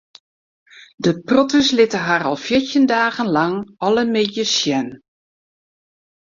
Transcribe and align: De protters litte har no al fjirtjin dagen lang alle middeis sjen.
De 1.07 1.11
protters 1.31 1.69
litte 1.79 2.01
har 2.07 2.23
no 2.27 2.31
al 2.31 2.39
fjirtjin 2.45 2.87
dagen 2.93 3.29
lang 3.37 3.55
alle 3.89 4.07
middeis 4.15 4.57
sjen. 4.63 4.91